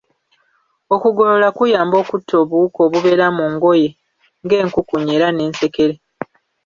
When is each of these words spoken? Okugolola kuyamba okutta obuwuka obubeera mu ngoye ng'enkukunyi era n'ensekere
Okugolola 0.95 1.47
kuyamba 1.57 1.95
okutta 2.03 2.33
obuwuka 2.41 2.79
obubeera 2.87 3.25
mu 3.37 3.45
ngoye 3.53 3.87
ng'enkukunyi 4.43 5.11
era 5.17 5.27
n'ensekere 5.31 5.95